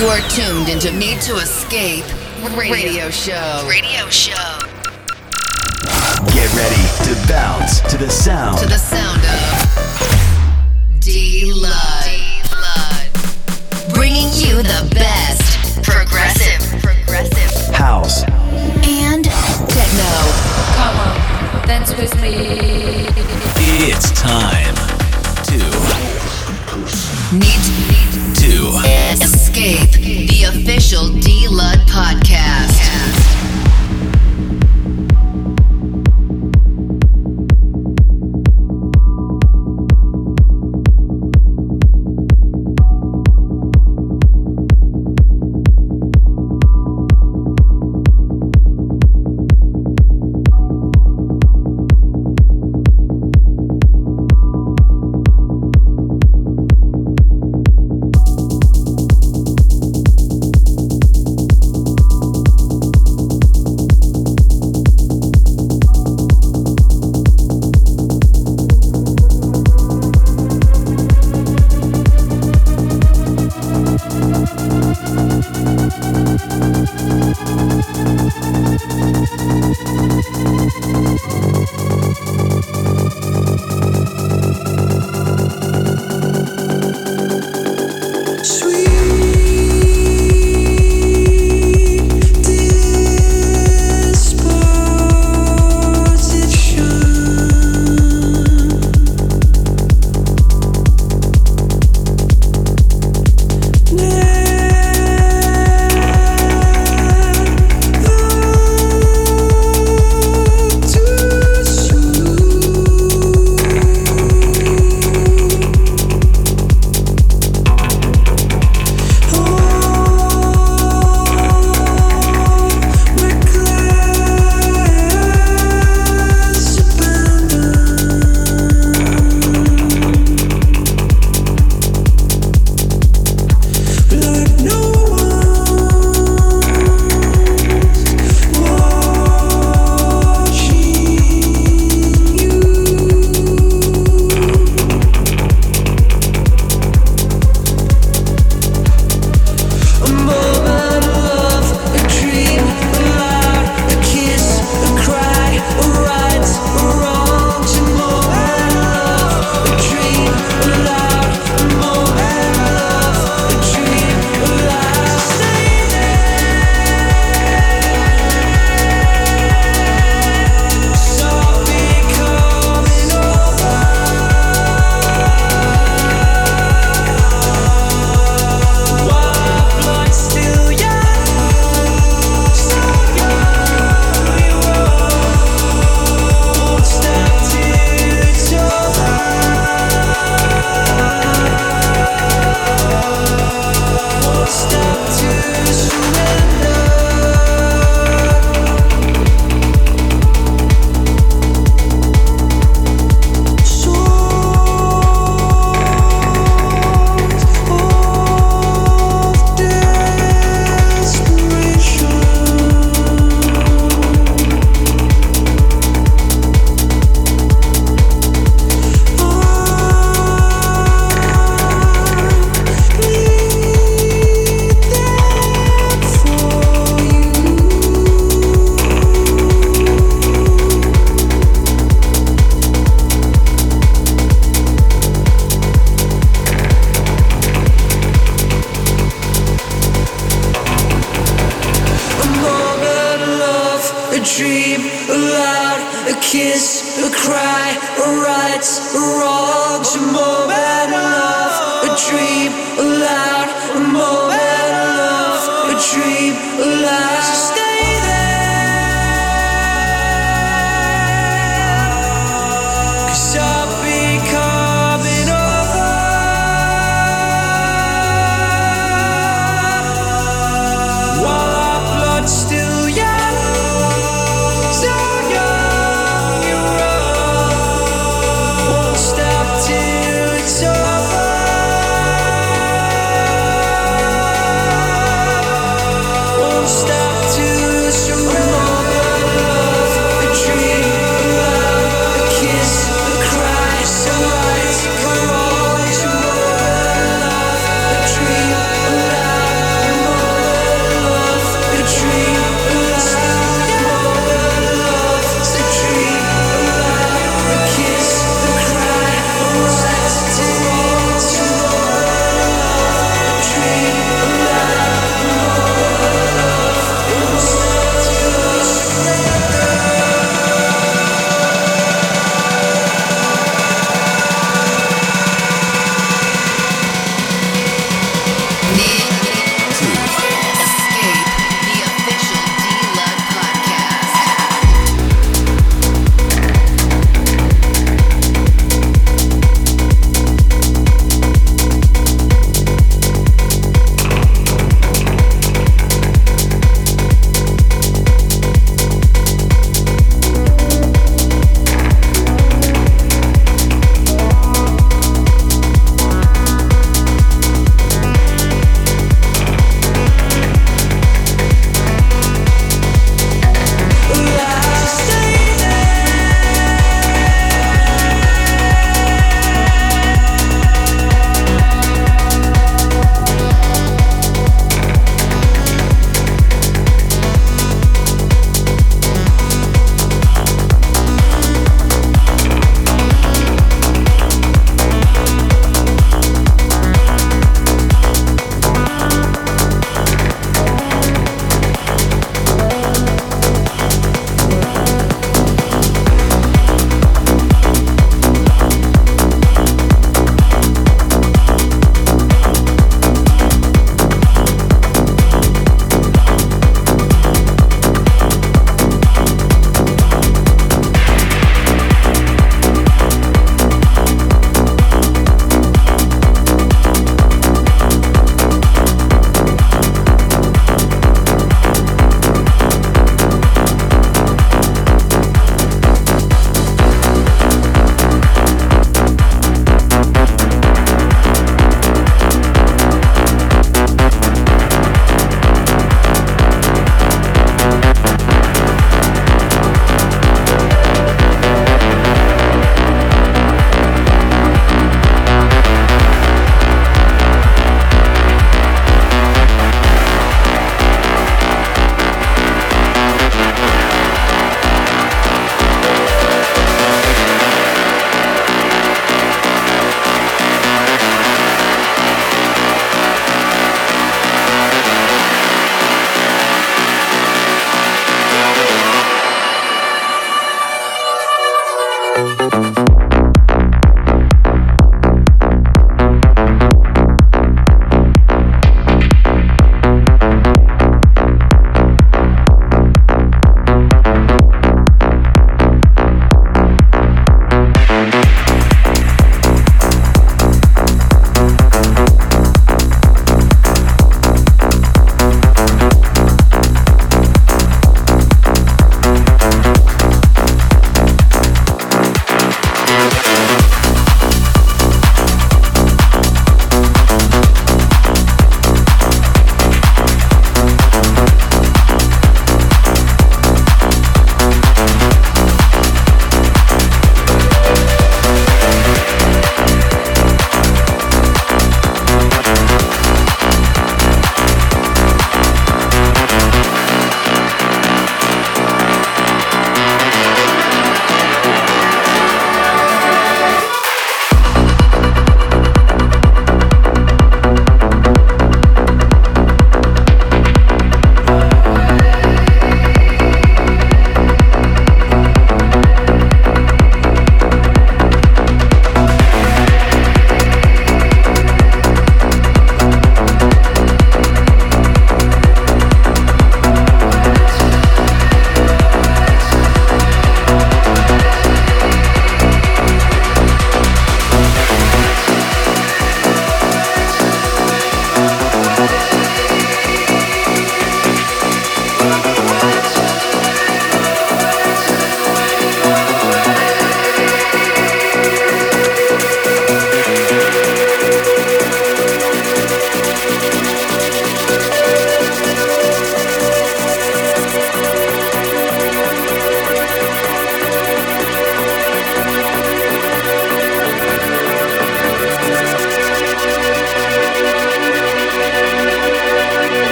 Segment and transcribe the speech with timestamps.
[0.00, 2.06] You are tuned into Need to Escape
[2.56, 3.66] radio show.
[3.68, 4.58] Radio show.
[6.32, 8.56] Get ready to bounce to the sound.
[8.60, 12.00] To the sound of D Lud.
[13.92, 16.80] Bringing you the best Progressive.
[16.80, 17.74] Progressive.
[17.74, 18.22] House.
[18.24, 19.26] and
[19.68, 20.12] techno.
[20.76, 23.04] Come on, dance with me.
[23.84, 24.74] It's time
[25.44, 25.58] to
[27.36, 33.39] Need to Escape, the official D Lud podcast.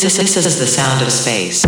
[0.00, 1.67] This is, this is the sound of space.